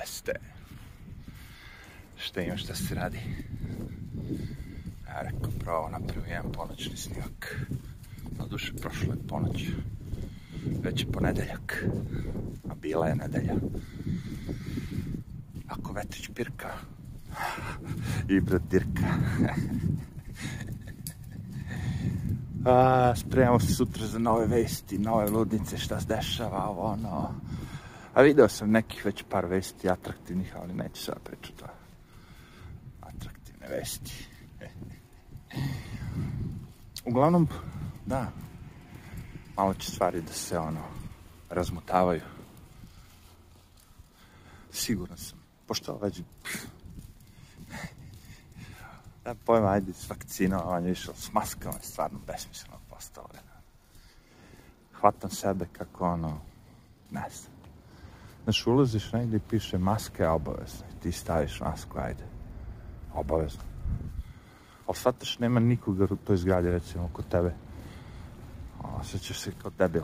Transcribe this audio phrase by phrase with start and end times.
[0.00, 0.32] gde ste?
[2.16, 3.18] Šta ima šta se radi?
[5.06, 7.60] Ja rekao, pravo napravio jedan ponoćni snimak.
[8.38, 9.64] Na duše, prošlo je ponoć.
[10.82, 11.84] Već je ponedeljak.
[12.68, 13.54] A bila je nedelja.
[15.68, 16.70] Ako vetrić pirka,
[18.28, 19.06] i brat dirka.
[22.64, 27.34] A, spremamo se sutra za nove vesti, nove ludnice, šta se dešava, ovo, ono.
[28.14, 31.66] A video sam nekih već par vesti atraktivnih, ali neću sada pričati o
[33.00, 34.26] atraktivne vesti.
[37.10, 37.48] Uglavnom,
[38.06, 38.32] da,
[39.56, 40.80] malo će stvari da se, ono,
[41.50, 42.20] razmutavaju.
[44.72, 45.38] Siguran sam.
[45.66, 46.20] Pošto već
[49.24, 53.28] da pojma, ajde, s vakcinom, išao s maskama je stvarno besmisleno postalo.
[54.92, 56.40] Hvatam sebe kako ono,
[57.10, 57.59] ne znam.
[58.50, 60.86] Znaš, ulaziš negdje i piše maska je obavezna.
[61.02, 62.24] Ti staviš masku, ajde.
[63.14, 63.62] Obavezno.
[64.86, 67.54] Ali shvataš, nema nikoga u toj zgradi, recimo, kod tebe.
[69.00, 70.02] Osjećaš se kao debil.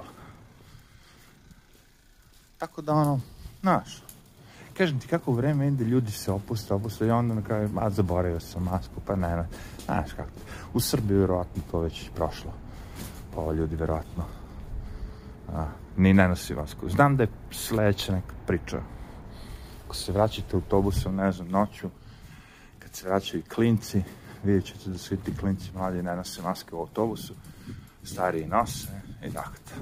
[2.59, 3.21] Tako da, ono,
[3.61, 4.03] znaš,
[4.77, 8.41] kažem ti kako vreme ide, ljudi se opuste, opuste i onda na kraju, a zaboravio
[8.41, 9.47] sam masku, pa ne, ne,
[9.85, 10.31] znaš kako.
[10.75, 12.53] U Srbiji vjerovatno to već prošlo.
[13.35, 14.25] Pa ljudi vjerovatno
[15.55, 15.67] a,
[15.97, 16.89] ni ne nosi masku.
[16.89, 18.81] Znam da je sledeća neka priča.
[19.85, 21.89] Ako se vraćate autobusom, ne znam, noću,
[22.79, 24.03] kad se vraćaju klinci,
[24.45, 27.35] vidjet ćete da svi ti klinci mladi ne nose maske u autobusu,
[28.05, 28.89] stariji nose
[29.25, 29.77] i dakle.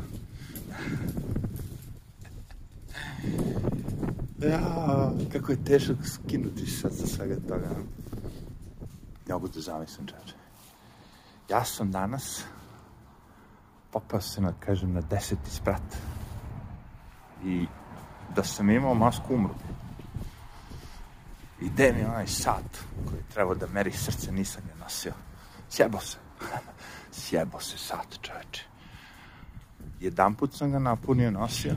[4.43, 7.69] Ja, kako je teško skinuti sad sa svega toga.
[9.29, 10.35] Ne mogu da zamislim, čače.
[11.51, 12.45] Ja sam danas
[13.95, 14.21] popao
[14.61, 15.83] kažem, na deseti sprat.
[17.45, 17.67] I
[18.37, 19.55] da sam imao masku umru.
[21.61, 25.13] I gde mi onaj sat koji trebao da meri srce, nisam je nosio.
[25.71, 26.19] Sjebo se.
[27.21, 28.65] Sjebo se sat, čoveče.
[30.01, 31.77] Jedan put sam ga napunio, nosio.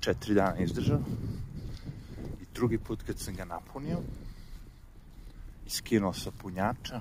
[0.00, 1.00] Četiri dana izdržao
[2.56, 3.98] drugi put kad sam ga napunio
[5.66, 7.00] i skinuo sa punjača,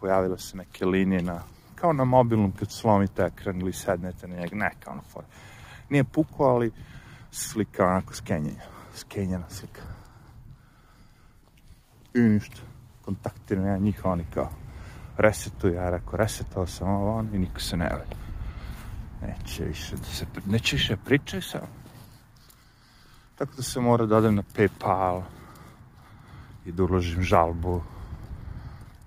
[0.00, 1.42] pojavile se neke linije na,
[1.76, 5.24] kao na mobilnom kad slomite ekran ili sednete na njega, ne kao na for.
[5.90, 6.72] Nije puko, ali
[7.30, 8.64] slika onako skenjenja,
[8.94, 9.82] skenjena slika.
[12.14, 12.60] I ništa,
[13.04, 14.50] kontaktiram ja njih, oni kao
[15.16, 18.16] resetuju, ja rekao, resetao sam ovo, on i niko se ne vede.
[19.22, 21.66] Neće više da se, neće više pričaj samo
[23.38, 25.22] Tako da se mora da odem na Paypal
[26.64, 27.82] i da uložim žalbu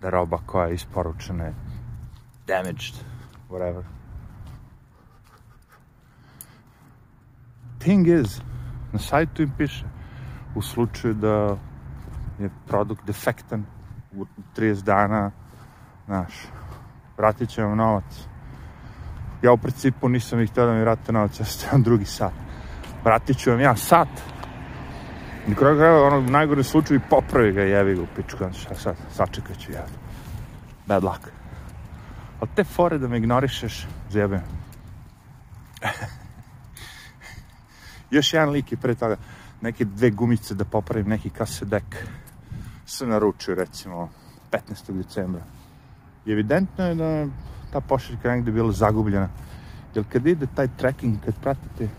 [0.01, 1.51] da roba koja je isporučena
[2.49, 2.95] damaged,
[3.49, 3.83] whatever.
[7.79, 8.41] Thing is,
[8.93, 9.85] na sajtu im piše,
[10.55, 11.57] u slučaju da
[12.39, 13.65] je produkt defektan
[14.11, 14.25] u
[14.57, 15.31] 30 dana,
[16.05, 16.33] znaš,
[17.17, 18.27] vratit će novac.
[19.41, 22.33] Ja u principu nisam ih htio da mi vrate novac, ja sam drugi sat
[23.03, 24.07] vratit ću vam ja sat.
[25.47, 29.57] I kraju kraja, ono, najgore slučaju popravi ga jevi ga u pičku, šta sad, sačekat
[29.57, 29.85] ću ja.
[30.85, 31.19] Bad luck.
[32.39, 34.41] Ali te fore da me ignorišeš, zjebem.
[38.11, 39.17] Još jedan lik je pre toga,
[39.61, 42.05] neke dve gumice da popravim neki kasedek.
[42.85, 44.09] Sam naručio, recimo,
[44.51, 44.91] 15.
[44.91, 45.41] decembra.
[46.25, 47.27] I evidentno je da
[47.71, 49.29] ta pošiljka negde bila zagubljena.
[49.95, 51.89] Jer kad ide taj tracking, kad pratite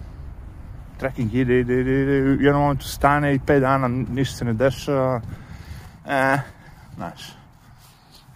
[1.01, 4.53] trekking ide, ide, ide, ide, u jednom momentu stane i pet dana ništa se ne
[4.53, 5.21] dešava,
[6.07, 6.39] e,
[6.95, 7.33] znaš,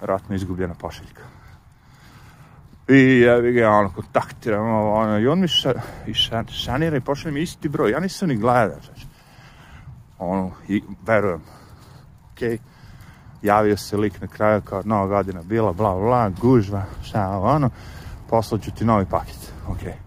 [0.01, 1.34] vjerojatno izgubljena pošiljka.
[2.89, 5.73] I ja bih ga ono kontaktiram, ono, i on mi ša,
[6.07, 9.07] i ša, šanira i pošalje mi isti broj, ja nisam ni gledao, znači.
[10.19, 11.43] Ono, i verujem,
[12.33, 12.59] okej, okay.
[13.43, 17.71] javio se lik na kraju kao nova godina bila, bla, bla, gužva, šta, ono,
[18.31, 19.93] poslaću ti novi paket, okej.
[19.93, 20.05] Okay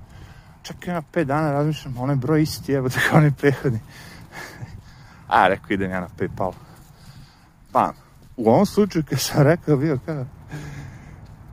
[0.67, 3.79] čekaj, ja pet dana razmišljam, onaj broj isti, evo kao onaj prethodni.
[5.27, 6.51] A, rekao, idem ja na Paypal.
[7.71, 7.93] Pa,
[8.37, 10.25] u ovom slučaju, kad sam rekao, bio kao,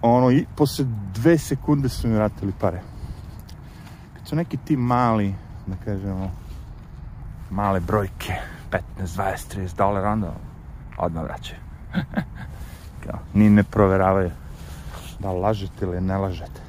[0.07, 0.85] ono, i posle
[1.15, 2.81] dve sekunde su mi vratili pare.
[4.15, 5.35] Kad su neki ti mali,
[5.67, 6.31] da kažemo,
[7.51, 8.35] male brojke,
[8.71, 10.35] 15, 20, 30 dolara, onda
[10.99, 11.61] odmah vraćaju.
[13.05, 14.31] kao, ni ne proveravaju
[15.19, 16.61] da lažete ili ne lažete.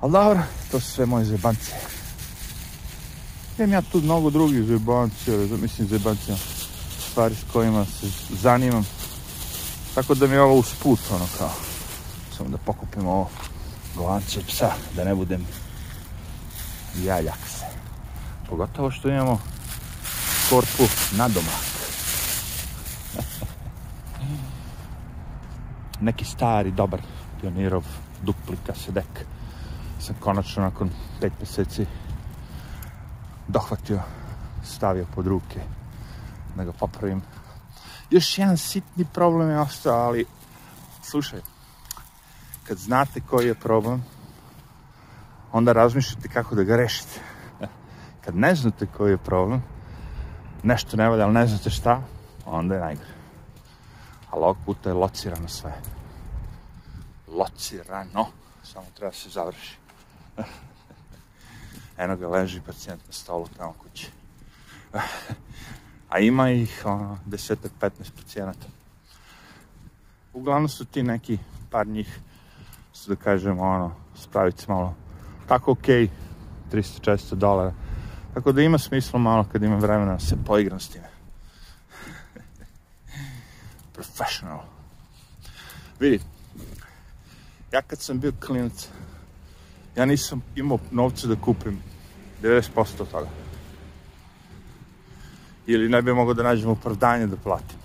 [0.00, 0.40] Ali dobro,
[0.70, 1.76] to su sve moje zebancije.
[3.58, 6.36] Imam ja tu mnogo drugih zebancija, mislim zebancija,
[7.10, 8.84] stvari s kojima se zanimam.
[9.94, 11.50] Tako da mi je ovo usput, ono kao,
[12.36, 13.30] samo da pokupim ovo
[13.96, 15.46] glanče psa, da ne budem
[17.04, 17.64] jaljak se.
[18.48, 19.40] Pogotovo što imamo
[20.50, 20.84] korpu
[21.16, 21.64] na domak.
[26.06, 27.00] Neki stari, dobar
[27.40, 27.84] pionirov
[28.22, 29.26] dupli kasedek
[30.04, 30.90] sam konačno nakon
[31.20, 31.86] pet meseci
[33.48, 34.00] dohvatio,
[34.64, 35.60] stavio pod ruke
[36.56, 37.22] da ga popravim.
[38.10, 40.26] Još jedan sitni problem je ostao, ali
[41.02, 41.40] slušaj,
[42.64, 44.04] kad znate koji je problem,
[45.52, 47.20] onda razmišljate kako da ga rešite.
[48.24, 49.62] Kad ne znate koji je problem,
[50.62, 52.02] nešto ne valja, ali ne znate šta,
[52.46, 53.14] onda je najgore.
[54.30, 55.72] Ali ovog puta je locirano sve.
[57.28, 58.26] Locirano.
[58.62, 59.76] Samo treba da se završi.
[61.98, 64.10] Eno ga leži pacijent na stolu tamo kući.
[66.08, 68.66] A ima ih ono, desetak, 15 pacijenata.
[70.32, 71.38] Uglavnom su ti neki
[71.70, 72.18] par njih
[72.92, 74.94] su da kažemo ono, spraviti malo
[75.48, 75.86] tako ok,
[76.72, 77.72] 300-400 dolara.
[78.34, 81.08] Tako da ima smisla malo kad ima vremena da se poigram s time.
[83.94, 84.60] Professional.
[86.00, 86.20] Vidi,
[87.72, 88.88] ja kad sam bio klinac,
[89.96, 91.82] ja nisam imao novca da kupim
[92.42, 93.43] 90% od toga.
[95.66, 97.78] Ili ne bi mogao da nađem opravdanje da platim.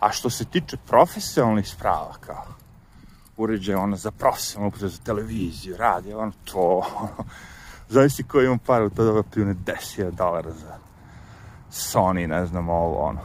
[0.00, 2.44] A što se tiče profesionalnih sprava, kao
[3.36, 7.28] uređaj ono za profesionalnu upotrebe, za televiziju, radio, ono to, ono,
[7.88, 10.76] zavisi ko ima para u to ga pljune 10.000 dolara za
[11.70, 13.20] Sony, ne znam, ovo, ono.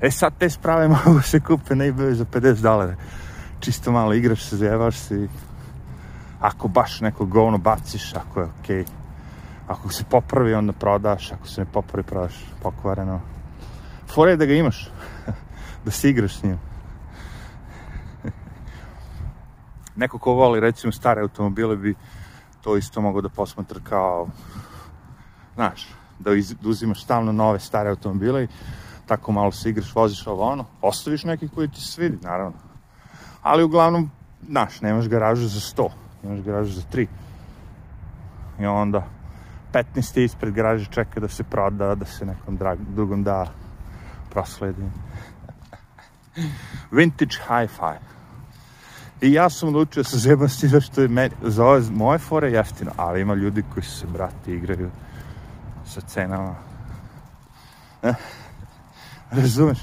[0.00, 2.96] E sad te sprave mogu se kupe na eBay za 50 dolara.
[3.60, 5.28] Čisto malo igraš se, zajebaš se i
[6.40, 8.84] ako baš neko govno baciš, ako je okej.
[8.84, 9.03] Okay.
[9.68, 13.20] Ako se popravi, onda prodaš, ako se ne popravi, prodaš pokvareno.
[14.14, 14.90] Fora je da ga imaš,
[15.84, 16.58] da se igraš s njim.
[19.96, 21.94] Neko ko voli, recimo, stare automobile bi
[22.62, 24.28] to isto mogo da posmatra kao,
[25.54, 25.88] znaš,
[26.18, 28.48] da, iz, da uzimaš stalno nove stare automobile i
[29.06, 32.56] tako malo se igraš, voziš ovo ono, ostaviš neki koji ti se svidi, naravno.
[33.42, 34.10] Ali uglavnom,
[34.48, 35.88] znaš, nemaš garažu za 100
[36.24, 37.06] imaš garažu za 3.
[38.60, 39.04] I onda
[39.74, 40.24] 15.
[40.24, 43.46] ispred garaže čeka da se proda, da se nekom drag, drugom da
[44.30, 44.82] prosledi.
[46.90, 47.98] Vintage hi-fi.
[49.20, 53.20] I ja sam odlučio sa zebnosti zašto je meni, za ove moje fore jeftino, ali
[53.20, 54.90] ima ljudi koji se, brati, igraju
[55.86, 56.54] sa cenama.
[58.02, 58.14] Eh,
[59.30, 59.78] razumeš?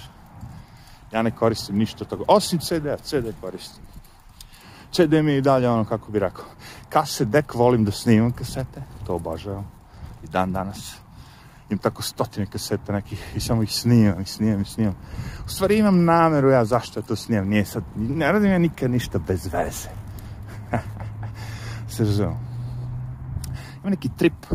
[1.11, 3.83] Ja ne koristim ništa toga, osim CD-a, CD koristim.
[4.91, 6.45] CD mi je i dalje ono, kako bi rekao,
[6.89, 9.80] kaset dek volim da snimam kasete, to obožavam
[10.23, 10.95] i dan danas.
[11.69, 14.95] Imam tako stotine kaseta nekih i samo ih snimam i snimam i snimam.
[15.45, 19.19] U stvari imam nameru ja zašto to snimam, nije sad, ne radim ja nikad ništa
[19.19, 19.89] bez veze.
[21.95, 22.37] Se razumem.
[23.81, 24.45] Ima neki trip,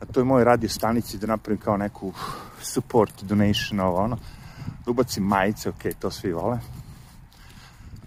[0.00, 2.12] a to je moj radio stanici da napravim kao neku
[2.60, 4.16] support donation ovo ono,
[4.84, 6.58] da ubacim majice, ok, to svi vole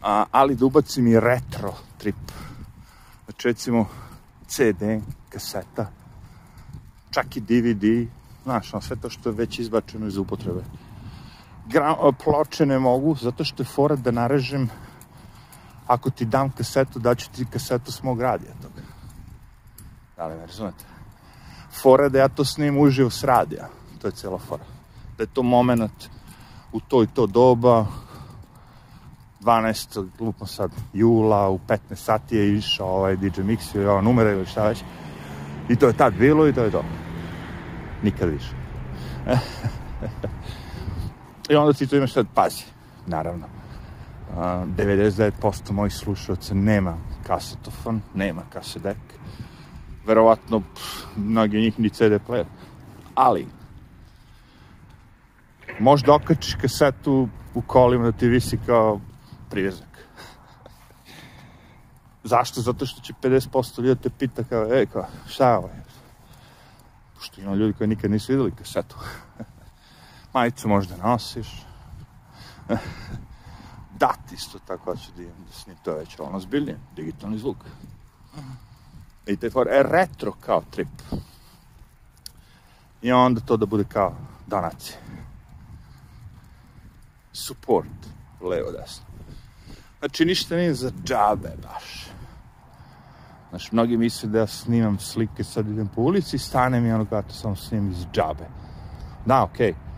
[0.02, 2.32] a, ali da ubacim i retro trip.
[3.26, 3.86] Znači, recimo,
[4.48, 5.92] CD, kaseta,
[7.12, 8.10] čak i DVD,
[8.44, 10.64] znaš, sve to što je već izbačeno iz upotrebe.
[11.68, 14.70] Gra, ploče ne mogu, zato što je fora da narežem,
[15.88, 18.82] ako ti dam kasetu, daću ti kasetu s mog radija toga.
[20.18, 20.86] Da li me razumete?
[21.81, 23.69] Fora da ja to snim uživo s radija,
[24.02, 24.64] to je cijela fora.
[25.18, 26.10] Da je to moment
[26.72, 27.86] u to i to doba,
[29.42, 30.07] 12.
[30.19, 34.45] lupno sad jula u 15 sati je išao ovaj DJ Mix i ova numera ili
[34.45, 34.83] šta već.
[35.69, 36.83] I to je tad bilo i to je to.
[38.04, 38.52] Nikad više.
[41.50, 42.64] I onda ti tu imaš sad, pazi,
[43.08, 43.46] naravno.
[44.30, 48.98] Uh, 99% mojih slušalca nema kasetofon, nema kasedek.
[50.06, 52.46] Verovatno, pff, mnogi njih ni CD player.
[53.16, 53.48] Ali,
[55.80, 59.00] možda okačiš kasetu u kolima da ti visi kao
[59.50, 59.90] privezak.
[62.24, 62.62] Zašto?
[62.62, 65.70] Zato što će 50% ljudi te pita kao, ej, kao, šta je ovo?
[67.19, 68.95] Pošto ima ljudi koji nikad nisu videli kasetu.
[70.33, 71.47] Majicu možda nosiš.
[73.99, 77.57] Dat isto tako ću da imam, da snim to već ono zbiljnije, digitalni zvuk.
[79.28, 80.88] I te for, e, retro kao trip.
[83.02, 84.16] I onda to da bude kao
[84.47, 84.97] donacije.
[87.33, 88.07] Support,
[88.42, 89.06] levo, desno.
[89.99, 92.09] Znači, ništa nije za džabe baš.
[93.50, 97.28] Znači, mnogi misle da ja snimam slike, sad idem po ulici stanem i ono kada
[97.28, 98.46] to samo snimam iz džabe.
[99.26, 99.74] Da, okej.
[99.74, 99.90] Okay.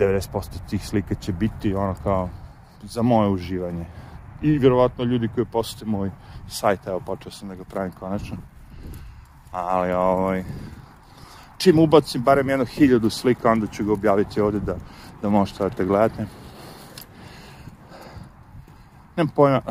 [0.00, 2.28] 90% tih slika će biti ono kao
[2.82, 3.86] za moje uživanje.
[4.42, 6.10] I vjerovatno ljudi koji posete moj
[6.48, 8.36] sajt, evo počeo sam da ga pravim konačno.
[9.52, 10.44] Ali ovaj,
[11.58, 14.76] čim ubacim barem jedno hiljadu slika, onda ću ga objaviti ovde da,
[15.22, 16.26] da možete da te gledate.
[19.16, 19.62] Nemam pojma.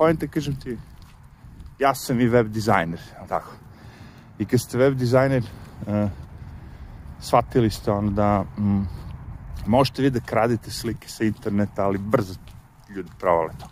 [0.00, 0.78] Pojente, kažem ti,
[1.78, 3.50] ja sam i web dizajner, tako.
[4.38, 5.42] I kad ste web dizajner,
[5.86, 6.08] uh,
[7.20, 8.86] shvatili ste ono da mm,
[9.66, 12.34] možete vi da kradite slike sa interneta, ali brzo
[12.88, 13.68] ljudi provale to.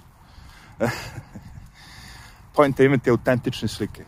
[2.56, 4.04] Pojenta imate autentične slike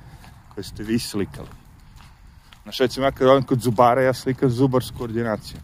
[0.54, 1.48] koje ste vi slikali.
[2.62, 5.60] Znaš, recimo ja kad odem kod zubara, ja slikam zubarsku ordinaciju.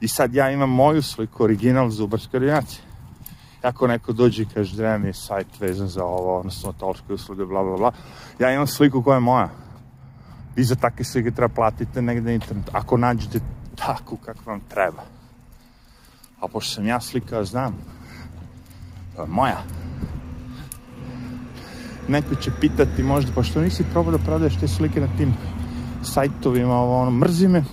[0.00, 2.87] I sad ja imam moju sliku, original zubarske ordinacije.
[3.62, 7.44] Ako neko dođe i kaže da mi je sajt vezan za ovo, odnosno stomatološke usluge,
[7.44, 7.92] bla, bla, bla,
[8.38, 9.48] ja imam sliku koja je moja.
[10.56, 12.70] Vi za takve slike treba platiti negde na internetu.
[12.74, 13.40] Ako nađete
[13.74, 15.02] takvu kako vam treba.
[16.40, 17.74] A pošto sam ja slika, znam.
[19.16, 19.62] To je moja.
[22.08, 25.34] Neko će pitati možda, pa što nisi probao da prodaješ te slike na tim
[26.02, 27.64] sajtovima, ovo, ono, mrzi me.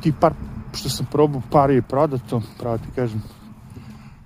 [0.00, 0.32] Ti par,
[0.74, 3.22] što sam probao, par je prodato, pravo ti kažem.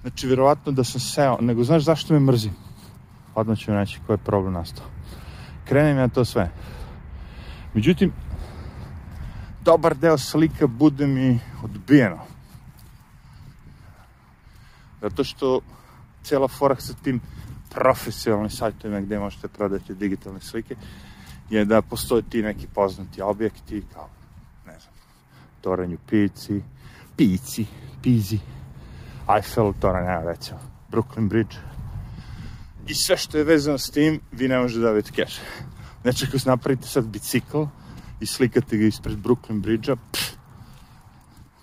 [0.01, 2.51] Znači, vjerovatno da sam seo, nego znaš zašto me mrzi?
[3.35, 4.87] Odmah ću reći koji je problem nastao.
[5.65, 6.51] Krenem ja to sve.
[7.75, 8.13] Međutim,
[9.65, 12.19] dobar deo slika bude mi odbijeno.
[15.01, 15.61] Zato što
[16.23, 17.21] cijela fora sa tim
[17.71, 20.77] profesionalnim sajtovima gde možete prodati digitalne slike
[21.51, 24.09] je da postoje ti neki poznati objekti kao,
[24.67, 24.95] ne znam,
[25.61, 26.63] Toranju Pici,
[27.17, 27.67] Pici,
[28.03, 28.39] Pizi,
[29.37, 30.59] Eiffel, Toranj, ne, recimo,
[30.91, 31.57] Brooklyn Bridge.
[32.87, 35.41] I sve što je vezano s tim, vi ne možete da vidite keš.
[36.03, 37.63] Znači, ako napravite sad bicikl
[38.21, 39.97] i slikate ga ispred Brooklyn Bridge-a,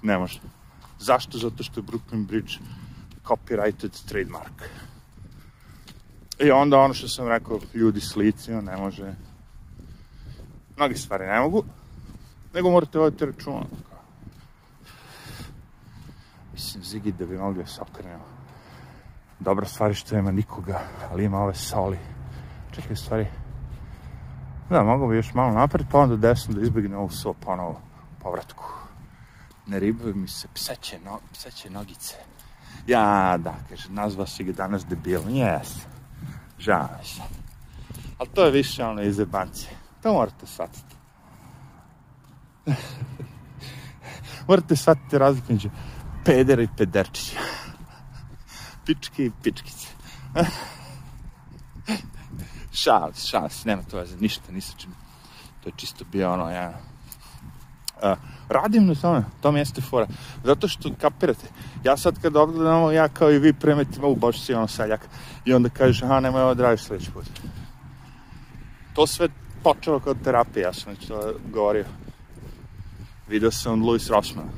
[0.01, 0.39] ne može.
[0.99, 1.37] Zašto?
[1.37, 2.53] Zato što je Brooklyn Bridge
[3.25, 4.69] copyrighted trademark.
[6.39, 9.13] I onda ono što sam rekao, ljudi s licima ne može.
[10.77, 11.63] Mnogi stvari ne mogu,
[12.53, 13.65] nego morate voditi računa.
[16.57, 18.23] Mislim, Zigi, da bi mogli da se okrenemo.
[19.39, 20.79] Dobra stvari što nema nikoga,
[21.11, 21.97] ali ima ove soli.
[22.71, 23.27] Čekaj, stvari,
[24.69, 27.81] Da, mogu bi još malo napred, pa onda desno da izbjegne ovu so ponovo
[28.19, 28.63] povratku.
[29.67, 32.15] Ne ribuju mi se pseće, no, pseće nogice.
[32.87, 35.21] Ja, da, kaže, nazva si ga danas debil.
[35.29, 35.75] Jes,
[36.59, 37.21] žao mi se.
[38.17, 39.71] Ali to je više ono iz jebancije.
[40.03, 40.95] To morate shvatiti.
[44.47, 45.69] morate shvatiti razliku među
[46.27, 47.39] pedera i pederčića.
[48.85, 49.87] Pičke i pičkice.
[52.81, 54.91] šal, šal, nema to veze, ništa, ni čim.
[55.63, 56.73] To je čisto bio ono, ja,
[57.97, 58.17] Uh,
[58.49, 60.07] radim na tome, to mi jeste fora.
[60.43, 61.47] Zato što, kapirate,
[61.83, 65.09] ja sad kad odgledam ja kao i vi premetim ovu baš si ono saljak
[65.45, 67.25] i onda kažeš, aha, nemoj ovo da radiš sledeći put.
[68.93, 69.29] To sve
[69.63, 71.85] počelo kao terapija, ja sam već to govorio.
[73.27, 74.49] Video sam Louis Rossman,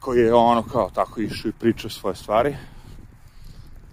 [0.00, 2.56] koji je ono kao tako išao i pričao svoje stvari,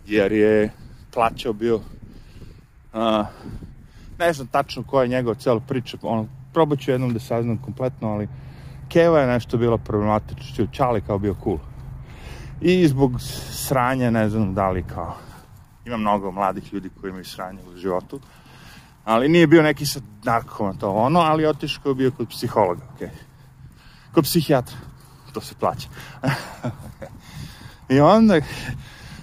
[0.05, 0.71] jer je
[1.13, 1.81] plaćao bio
[2.93, 3.25] Uh,
[4.19, 8.09] ne znam tačno koja je njegova cela priča, ono, probat ću jednom da saznam kompletno,
[8.09, 8.27] ali
[8.89, 11.57] Keva je nešto bila problematično, Čali kao bio cool.
[12.61, 13.21] I zbog
[13.51, 15.15] sranja, ne znam da li kao,
[15.85, 18.19] ima mnogo mladih ljudi koji imaju sranje u životu,
[19.05, 23.07] ali nije bio neki sad narkoman to ono, ali otišao bio kod psihologa, okej.
[23.07, 23.11] Okay.
[24.13, 24.77] Kod psihijatra,
[25.33, 25.87] to se plaća.
[27.89, 28.41] I onda,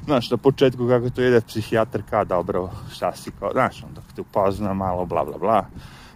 [0.04, 4.20] znaš, na početku kako to ide, psihijatar kao, dobro, šta si kao, znaš, onda te
[4.20, 5.66] upozna malo, bla, bla, bla,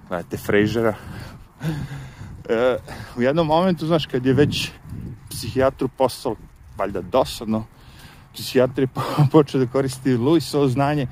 [0.08, 0.94] gledate Frejžera.
[2.48, 2.78] E,
[3.16, 4.70] u jednom momentu, znaš, kad je već
[5.30, 6.36] psihijatru postao,
[6.76, 7.64] valjda dosadno,
[8.34, 8.88] psihijatar je
[9.32, 11.06] počeo da koristi Luisovo znanje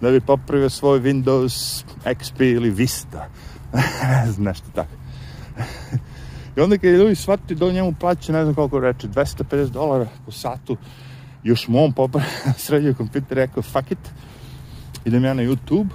[0.00, 3.28] da bi popravio svoj Windows XP ili Vista.
[4.38, 4.92] nešto tako.
[6.56, 9.70] I onda kad je Luis shvatio da on njemu plaća, ne znam koliko reče, 250
[9.70, 10.76] dolara po satu,
[11.42, 12.30] još mom popravio
[12.64, 14.10] sredio kompjuter, rekao fuck it,
[15.04, 15.88] idem ja na YouTube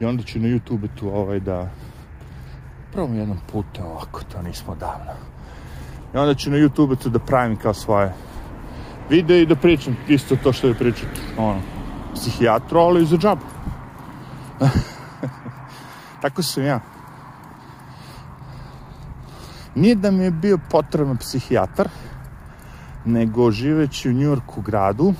[0.00, 1.70] i onda ću na YouTube tu ovaj da
[2.92, 5.12] probam jednom puta ovako, to nismo davno.
[6.14, 8.12] I onda ću na YouTube tu da pravim kao svoje
[9.10, 11.60] videe i da pričam isto to što je pričat, ono,
[12.14, 13.44] psihijatru, ali za džabu.
[16.22, 16.95] Tako sam ja.
[19.76, 21.88] Nije da mi je bio potreban psihijatar,
[23.04, 25.14] nego živeći u Njujorku gradu,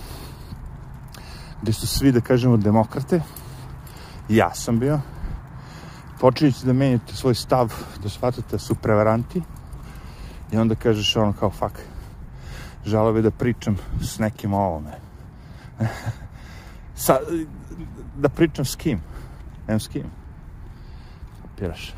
[1.63, 3.21] gde su svi, da kažemo, demokrate,
[4.29, 5.01] ja sam bio,
[6.21, 9.43] počinjete da menjate svoj stav, da shvatate da su prevaranti,
[10.53, 11.75] i onda kažeš ono kao, fuck,
[12.85, 14.99] žalo bi da pričam s nekim o ovome.
[17.05, 17.19] Sa,
[18.17, 19.01] da pričam s kim?
[19.69, 20.05] Nemam s kim.
[21.43, 21.95] kapiraš?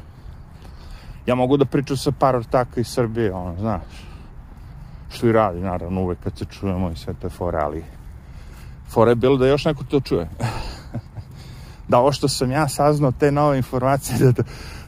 [1.28, 3.82] Ja mogu da pričam sa par ortaka iz Srbije, ono, znaš.
[5.10, 7.84] Što i radi, naravno, uvek kad se čujemo i sve te fore, ali
[8.88, 10.28] fore je bilo da još neko to čuje.
[11.88, 14.42] da ovo što sam ja saznao, te nove informacije, da, da,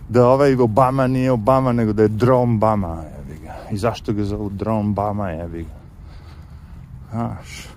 [0.09, 3.55] da ovaj Obama nije Obama, nego da je Drone Bama, jebi ga.
[3.71, 5.81] I zašto ga zovu Drone Bama, jebi ga.
[7.11, 7.69] Znaš.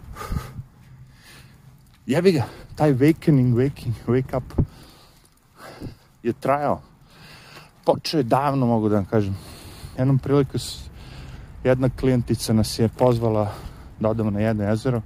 [2.05, 2.43] Jebi ga,
[2.75, 4.65] taj awakening, waking, wake up
[6.23, 6.92] je trajao.
[7.85, 9.37] Počeo je davno, mogu da vam kažem.
[9.97, 10.57] Jednom priliku
[11.63, 13.51] jedna klijentica nas je pozvala
[13.99, 15.01] da odemo na jedno jezero.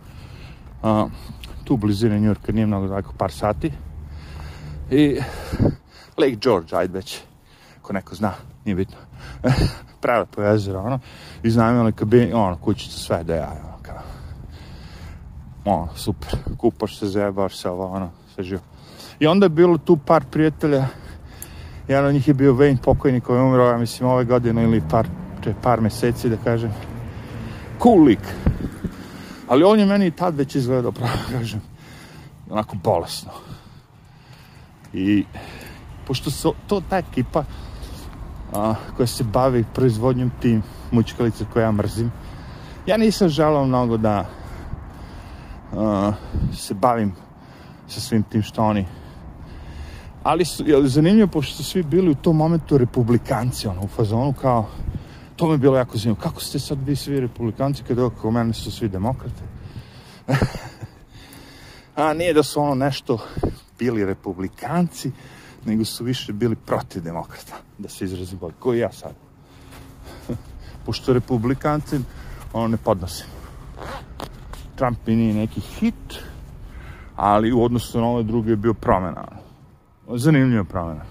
[0.83, 1.11] Uh,
[1.63, 3.71] tu u blizini Njurka, nije mnogo daleko, par sati.
[4.91, 5.19] I
[6.17, 7.21] Lake George, ajde već,
[7.79, 8.33] ako neko zna,
[8.65, 8.97] nije bitno.
[10.01, 10.99] Prelepo jezero, ono.
[11.43, 14.01] I znamo kad bi, ono, kućica sve da ja, ono, kao.
[15.65, 18.61] Ono, super, kupaš se, zajebaš se, ovo, ono, sve živo.
[19.19, 20.87] I onda je bilo tu par prijatelja,
[21.87, 24.81] jedan od njih je bio Wayne pokojnik koji je umro, ja mislim, ove godine ili
[24.89, 25.07] par,
[25.61, 26.71] par meseci, da kažem.
[27.83, 28.19] Cool lik.
[29.47, 31.61] Ali on je meni tad već izgledao, pravo da kažem,
[32.49, 33.31] onako bolesno.
[34.93, 35.25] I
[36.07, 37.43] pošto su to ta ekipa
[38.53, 42.11] a, koja se bavi proizvodnjom tim mučkalica koje ja mrzim,
[42.85, 44.25] ja nisam želao mnogo da
[45.73, 46.11] a,
[46.53, 47.15] se bavim
[47.87, 48.85] sa svim tim što oni
[50.27, 54.33] ali su, je zanimljivo pošto su svi bili u tom momentu republikanci ono, u fazonu
[54.41, 54.65] kao
[55.35, 58.53] to mi je bilo jako zanimljivo kako ste sad vi svi republikanci kada oko mene
[58.53, 59.41] su svi demokrate
[61.95, 63.17] a nije da su ono nešto
[63.79, 65.11] bili republikanci
[65.65, 69.11] nego su više bili protiv demokrata, da se izrazim bolje, koji ja sad.
[70.85, 71.99] Pošto republikanci,
[72.53, 73.25] ono ne podnosim.
[74.75, 76.19] Trump i nije neki hit,
[77.15, 79.46] ali u odnosu na ove druge je bio promena.
[80.15, 81.01] Zanimljiva promena.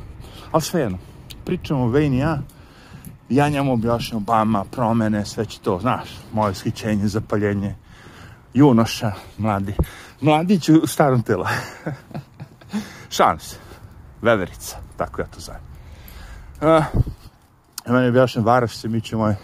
[0.53, 0.99] Ali svejedno,
[1.45, 2.39] pričamo Wayne i ja,
[3.29, 7.75] ja njemu objašnjam Obama, promene, sve će to, znaš, moje skićenje, zapaljenje,
[8.55, 9.75] junoša, mladi.
[10.21, 11.49] Mladić u starom tela.
[13.41, 13.57] Se
[14.23, 15.61] veverica, tako ja to zovem.
[16.61, 16.85] Uh,
[17.93, 19.35] meni objašnjam, varaš se, mi ćemo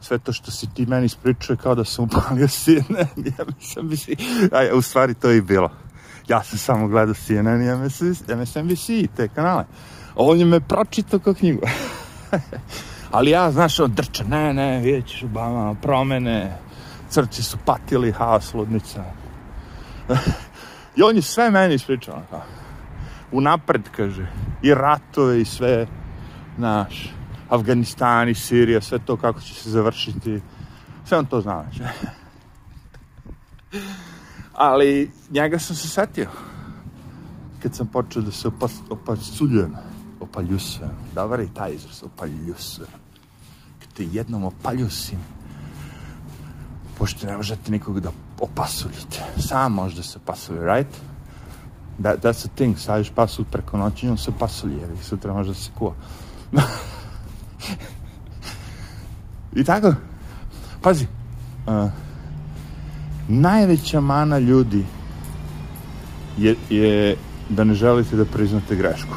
[0.00, 4.16] sve to što si ti meni ispričao kao da sam upalio CNN, ja mislim, si,
[4.52, 5.70] a u stvari to je i bilo.
[6.28, 8.86] Ja sam samo gledao CNN i MSNBC,
[9.16, 9.64] te kanale.
[10.14, 11.60] On je me pročitao kao knjigu.
[13.10, 16.58] Ali ja, znaš, on drča, ne, ne, vidjet ćeš Obama, promene,
[17.08, 19.04] crci su patili, haos, ludnica.
[20.96, 22.42] I on je sve meni ispričao, kao
[23.32, 24.26] unapred, kaže,
[24.62, 25.86] i ratove i sve,
[26.56, 27.14] naš,
[27.48, 30.40] Afganistan i Sirija, sve to kako će se završiti,
[31.04, 31.94] sve on to zna, znači.
[34.58, 36.28] Ali njega sam se setio
[37.62, 39.74] kad sam počeo da se opas, opaljujem,
[40.20, 42.90] opaljusujem, dobar je taj izraz, opaljusujem.
[43.78, 45.18] Kad te jednom opaljusim,
[46.98, 50.94] pošto ne možete nikog da opasuljite, sam možda se pasulje, right?
[52.02, 55.48] That, that's the thing, staviš pasulj preko noći i on se pasulje, jer sutra može
[55.48, 55.94] da se kuva.
[59.60, 59.94] I tako,
[60.82, 61.06] pazi,
[61.66, 62.07] uh,
[63.28, 64.84] najveća mana ljudi
[66.38, 67.16] je, je
[67.48, 69.14] da ne želite da priznate grešku.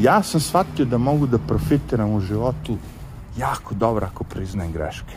[0.00, 2.76] Ja sam shvatio da mogu da profitiram u životu
[3.36, 5.16] jako dobro ako priznajem greške.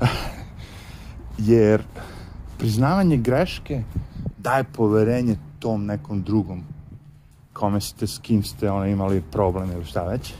[1.38, 1.82] Jer
[2.58, 3.82] priznavanje greške
[4.38, 6.62] daje poverenje tom nekom drugom
[7.58, 10.34] kome ste, s kim ste ona, imali problem ili šta već,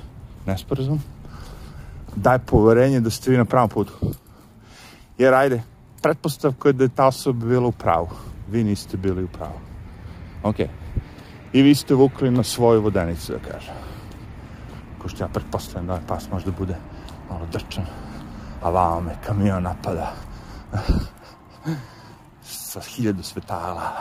[0.46, 1.02] nesporazum,
[2.16, 3.92] daje poverenje da ste vi na pravom putu.
[5.18, 5.62] Jer ajde,
[6.02, 8.08] pretpostavka je da je ta osoba bila u pravu.
[8.50, 9.61] Vi niste bili u pravu.
[10.42, 10.61] Ok.
[11.52, 13.74] I vi ste vukli na svoju vodenicu, da kažem.
[14.98, 16.76] Ko što ja pretpostavljam da ovaj pas možda bude
[17.30, 17.84] malo drčan.
[18.62, 20.12] A vama me kamion napada
[22.42, 23.92] sa hiljadu svetala.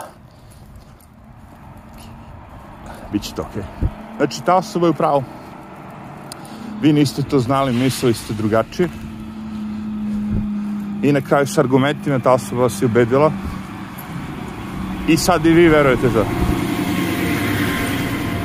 [3.12, 3.62] Biće to okej.
[3.62, 3.88] Okay.
[4.16, 5.24] Znači, ta osoba je upravo.
[6.82, 8.88] Vi niste to znali, mislili ste drugačije.
[11.02, 13.32] I na kraju s argumentima ta osoba vas je ubedila.
[15.08, 16.24] I sad i vi verujete to.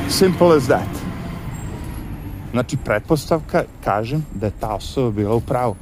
[0.10, 1.04] Simple as that.
[2.52, 5.76] Znači, pretpostavka, kažem, da je ta osoba bila u pravu.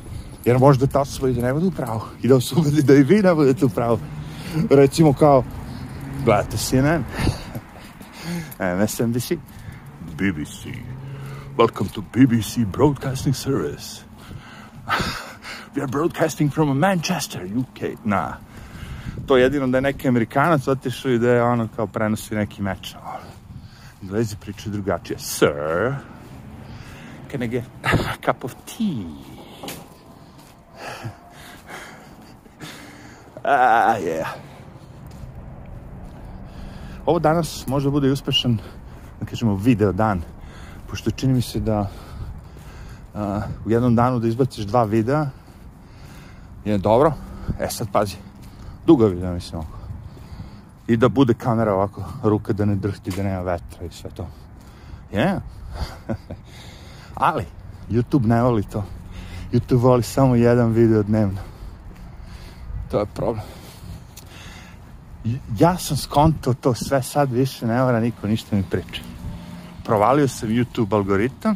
[0.46, 2.02] Jer možda ta osoba i da ne bude u pravu.
[2.24, 4.00] I da vas ubedi da i vi ne budete u pravu
[4.70, 5.44] recimo kao
[6.26, 7.04] gledate CNN
[8.60, 9.32] MSNBC
[10.16, 10.66] BBC
[11.58, 14.02] welcome to BBC broadcasting service
[15.76, 18.38] we are broadcasting from Manchester UK na
[19.28, 22.96] to jedino da je neki Amerikanac otišao i da je ono kao prenosi neki meč
[24.02, 25.20] Englezi pričaju drugačije.
[25.20, 25.96] Sir,
[27.32, 29.06] can I get a cup of tea?
[33.44, 34.28] Ah, yeah.
[37.06, 38.58] Ovo danas možda bude uspešan,
[39.20, 40.22] da kažemo, video dan,
[40.90, 41.90] pošto čini mi se da
[43.14, 45.26] a, u jednom danu da izbaciš dva videa
[46.66, 47.14] je dobro.
[47.60, 48.16] E sad pazi,
[48.86, 49.78] dugo video mislim ovako.
[50.88, 54.28] I da bude kamera ovako, ruka da ne drhti, da nema vetra i sve to.
[55.14, 55.40] Yeah.
[57.16, 57.46] Ali,
[57.90, 58.84] YouTube ne voli to.
[59.52, 61.40] YouTube voli samo jedan video dnevno.
[62.92, 63.46] To je problem.
[65.60, 69.02] Ja sam skonto to sve sad više ne mora niko ništa mi priča.
[69.84, 71.56] Provalio sam YouTube algoritam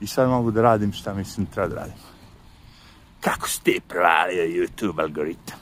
[0.00, 2.15] i sad mogu da radim šta mislim da treba da radim.
[3.26, 5.58] Kako si ti YouTube algoritam?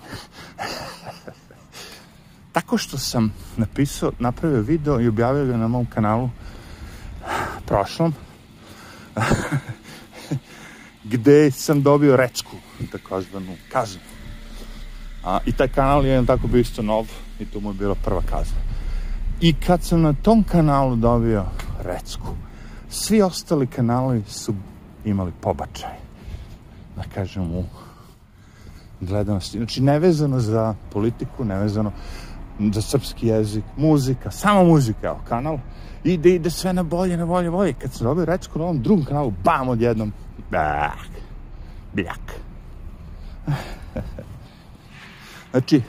[2.53, 6.31] Tako što sam napisao, napravio video i objavio ga na mom kanalu
[7.66, 8.14] prošlom
[11.12, 12.57] gde sam dobio recku,
[12.92, 14.00] takozvanu kaznu.
[15.24, 17.07] A, I taj kanal je tako bio isto nov
[17.40, 18.59] i to mu je bila prva kazna.
[19.40, 21.44] I kad sam na tom kanalu dobio
[21.83, 22.37] recku,
[22.88, 24.55] svi ostali kanali su
[25.05, 26.04] imali pobačaj.
[26.96, 27.64] Da kažem u
[29.00, 29.59] gledanosti.
[29.59, 31.92] Znači, nevezano za politiku, nevezano
[32.72, 35.59] za srpski jezik, muzika, samo muzika, evo, kanal,
[36.04, 37.72] ide, ide sve na bolje, na bolje, bolje.
[37.72, 40.12] Kad sam dobio recku na ovom drugom kanalu, bam, odjednom,
[40.50, 40.98] bah,
[41.92, 42.35] bljak.
[45.50, 45.83] Znači,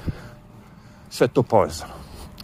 [1.10, 1.94] sve to povezano.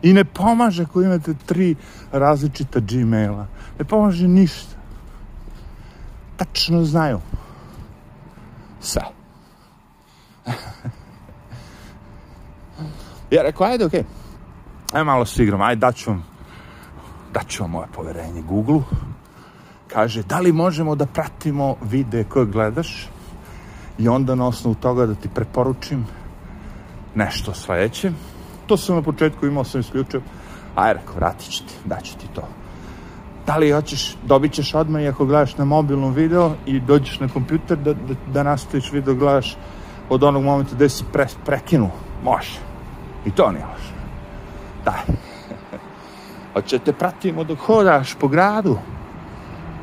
[0.02, 1.76] I ne pomaže ako imate tri
[2.12, 3.48] različita Gmaila.
[3.80, 4.76] Ne pomaže ništa.
[6.38, 7.20] Tačno znaju.
[8.82, 9.02] Sve.
[13.32, 14.00] ja rekao, ajde, okej.
[14.00, 14.06] Okay.
[14.94, 16.26] Ajde malo se igram, ajde daću vam,
[17.34, 18.84] daću vam moje poverenje Google-u.
[19.88, 23.10] Kaže, da li možemo da pratimo videe koje gledaš
[23.98, 26.06] i onda na osnovu toga da ti preporučim
[27.16, 28.12] nešto sledeće.
[28.68, 30.22] To sam na početku imao, sam isključio.
[30.76, 32.61] Aj, rekao, vratit ću ti, daću ti to.
[33.52, 37.28] Da li hoćeš, dobit ćeš odmah i ako gledaš na mobilnom video i dođeš na
[37.28, 39.58] kompjuter da, da, da nastaviš video gledaš
[40.10, 41.90] od onog momenta gde si pre, prekinu.
[42.24, 42.60] Može.
[43.26, 43.94] I to nije loše.
[44.86, 45.18] Daj.
[46.54, 48.78] Hoće te pratimo dok hodaš po gradu.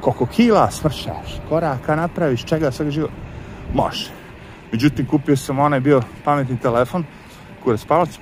[0.00, 3.10] Koliko kila smršaš, koraka napraviš, čega svega život.
[3.74, 4.10] Može.
[4.72, 7.04] Međutim, kupio sam onaj bio pametni telefon,
[7.64, 8.18] kurac palac,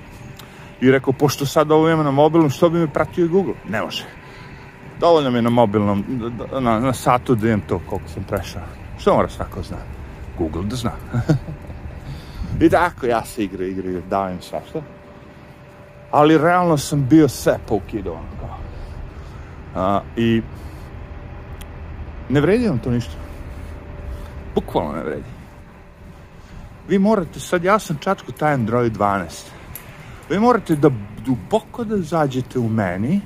[0.81, 3.53] i rekao, pošto sad ovo imam na mobilnom, što bi me pratio i Google?
[3.69, 4.16] Ne može.
[4.99, 6.05] Dovoljno mi je na mobilnom,
[6.59, 8.61] na, na satu da imam to koliko sam prešao.
[8.97, 9.77] Što mora svako zna?
[10.37, 10.91] Google da zna.
[12.65, 14.81] I tako, ja se igra, igra, igra, davam svašta.
[16.11, 18.21] Ali realno sam bio sve poukidao.
[19.75, 20.41] A, I
[22.29, 23.13] ne vredi vam to ništa.
[24.55, 25.29] Bukvalno ne vredi.
[26.87, 29.25] Vi morate, sad ja sam čačko taj Android 12.
[30.29, 30.89] Vi morate da
[31.25, 33.21] duboko da zađete u meni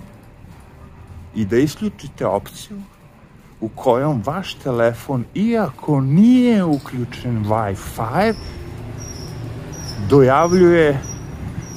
[1.35, 2.81] i da isključite opciju
[3.61, 8.33] u kojom vaš telefon, iako nije uključen Wi-Fi,
[10.09, 10.99] dojavljuje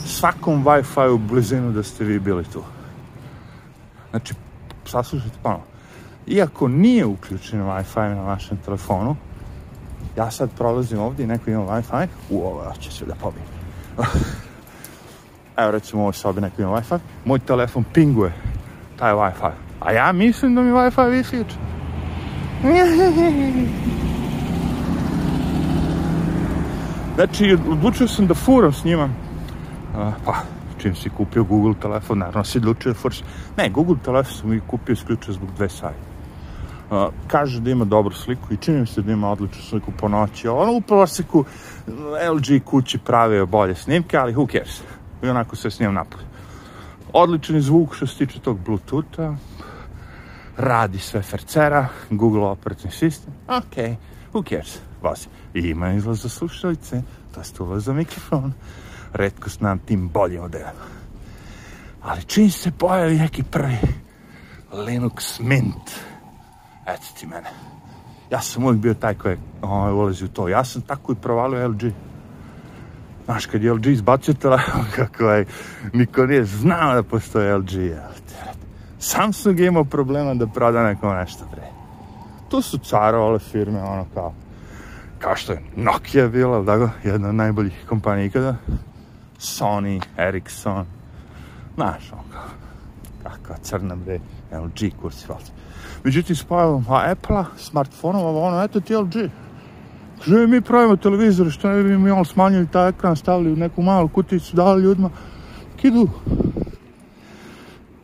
[0.07, 2.63] svakom Wi-Fi u blizinu da ste vi bili tu.
[4.11, 4.35] Znači,
[4.85, 5.65] saslušajte ponovno.
[6.27, 9.17] Iako nije uključen Wi-Fi na vašem telefonu,
[10.17, 13.45] ja sad prolazim ovdje i neko ima Wi-Fi, u ovo će se da pobije.
[15.57, 18.33] Evo recimo u ovoj sobi neko ima Wi-Fi, moj telefon pinguje
[18.99, 19.51] taj Wi-Fi.
[19.81, 21.59] A ja mislim da mi Wi-Fi isključen.
[27.15, 29.09] Znači, odlučio sam da furam s njima.
[30.25, 30.35] Pa,
[30.79, 33.23] čim si kupio Google telefon, naravno si odlučio da furaš.
[33.57, 36.15] Ne, Google telefon sam i kupio isključio zbog dve sajte.
[36.91, 40.09] Uh, kaže da ima dobru sliku i čini mi se da ima odličnu sliku po
[40.09, 40.49] noći.
[40.49, 41.45] Ono u proseku
[42.35, 44.83] LG kući prave bolje snimke, ali who cares?
[45.23, 46.25] I onako se snimam napolje.
[47.17, 49.35] Odličan zvuk što se tiče tog Bluetootha.
[50.57, 53.31] Radi sve fercera, Google operating system.
[53.49, 53.99] Ok,
[54.33, 54.79] who cares?
[55.03, 55.29] Vozi.
[55.55, 57.03] I ima izlaz za slušalice,
[57.35, 58.53] to je ulaz za mikrofon.
[59.13, 60.85] Redko znam tim boljim modelima.
[62.03, 63.79] Ali čim se pojavi neki prvi
[64.73, 65.91] Linux Mint,
[66.87, 67.51] eto ti mene.
[68.31, 70.49] Ja sam uvijek bio taj koji ovaj, ulazi u to.
[70.49, 71.93] Ja sam tako i provalio LG.
[73.25, 75.47] Znaš, kad je LG izbacio telefon, kako je,
[75.93, 77.71] niko nije znao da postoje LG.
[78.99, 81.63] Samsung je imao problema da proda nekom nešto pre.
[82.49, 84.35] To su carovale firme, ono kao,
[85.19, 88.57] kao što je Nokia bila, go, jedna od najboljih kompanija ikada.
[89.39, 90.87] Sony, Ericsson,
[91.75, 92.43] znaš, ono kao,
[93.23, 94.21] kakva crna bre,
[94.53, 95.53] LG kursi valci.
[96.05, 99.31] Međutim, s pojavom Apple-a, smartfonova, ono, eto ti LG.
[100.19, 103.83] Kaže, mi pravimo televizor, što ne bi mi malo smanjili taj ekran, stavili u neku
[103.83, 105.11] malu kuticu, dali ljudima,
[105.77, 106.09] kidu.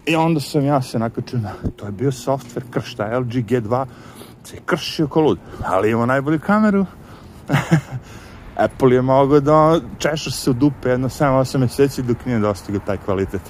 [0.06, 3.86] I onda sam ja se nakačio na, to je bio software kršta, LG G2,
[4.44, 6.86] se kršio ko lud, ali ima najbolju kameru.
[8.64, 12.96] Apple je mogao da češa se u dupe jedno 7-8 meseci dok nije dostigao taj
[12.96, 13.42] kvalitet.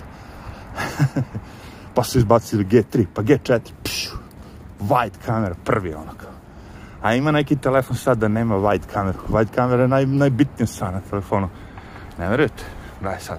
[1.94, 4.16] pa su izbacili G3, pa G4, pšu,
[4.80, 6.39] wide kamera, prvi ono kao.
[7.02, 9.18] A ima neki telefon sad da nema wide kameru.
[9.28, 11.48] Wide kamera je naj, najbitnija stvar na telefonu.
[12.18, 12.64] Ne verujete?
[13.00, 13.38] Daj sad.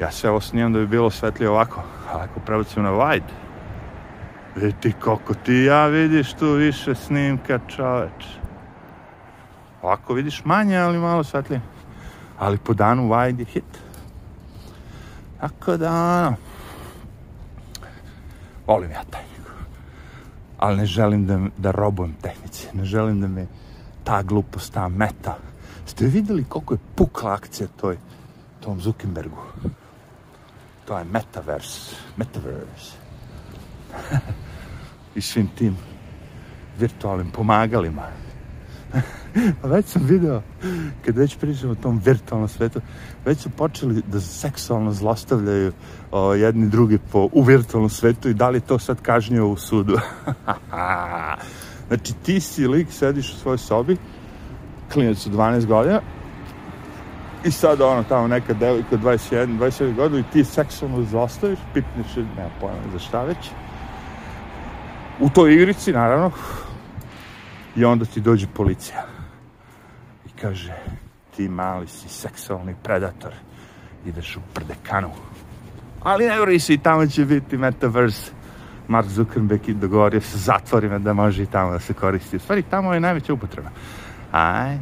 [0.00, 1.82] Ja sve ovo snimam da bi bilo svetlije ovako.
[2.12, 3.32] A ako prebacim na wide,
[4.56, 8.26] vidi koliko ti ja vidiš tu više snimka čoveč.
[9.82, 11.60] Ovako vidiš manje, ali malo svetlije.
[12.38, 13.78] Ali po danu wide je hit.
[15.40, 16.36] Tako da, ono,
[18.66, 19.25] volim ja taj
[20.58, 23.46] ali ne želim da, da robujem tehnici, ne želim da me
[24.04, 25.36] ta glupost, ta meta.
[25.86, 27.98] Ste videli koliko je pukla akcija toj,
[28.60, 29.36] tom Zuckerbergu?
[30.84, 32.96] To je metaverse, metaverse.
[35.16, 35.76] I svim tim
[36.78, 38.25] virtualnim pomagalima.
[39.62, 40.42] pa već sam video,
[41.04, 42.80] kad već pričam o tom virtualnom svetu,
[43.24, 45.72] već su počeli da seksualno zlostavljaju
[46.12, 49.98] o, jedni drugi po, u virtualnom svetu i da li to sad kažnjivo u sudu.
[51.88, 53.96] znači, ti si lik, sediš u svojoj sobi,
[54.92, 56.00] klinac od 12 godina,
[57.44, 62.50] i sad ono, tamo neka devojka 21, 21 godina i ti seksualno zlostaviš, pitneš, nema
[62.60, 63.50] pojma za šta već.
[65.20, 66.30] U toj igrici, naravno,
[67.76, 69.16] i onda ti dođe policija
[70.40, 70.72] kaže,
[71.36, 73.32] ti mali si seksualni predator,
[74.06, 75.10] ideš u prdekanu.
[76.02, 78.32] Ali ne vrši i tamo će biti metaverse.
[78.88, 82.36] Mark Zuckerberg i dogovorio sa zatvorima da može i tamo da se koristi.
[82.36, 83.70] U stvari, tamo je najveća upotreba.
[84.32, 84.78] Aj.